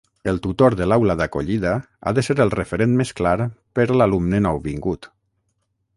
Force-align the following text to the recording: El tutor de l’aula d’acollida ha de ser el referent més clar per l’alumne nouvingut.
El 0.31 0.37
tutor 0.43 0.75
de 0.79 0.87
l’aula 0.91 1.15
d’acollida 1.19 1.73
ha 2.11 2.15
de 2.19 2.23
ser 2.29 2.37
el 2.45 2.53
referent 2.55 2.97
més 3.03 3.13
clar 3.21 3.37
per 3.81 3.87
l’alumne 3.99 4.45
nouvingut. 4.47 5.13